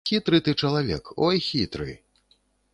[0.09, 1.89] Хітры ты чалавек, ой хітры!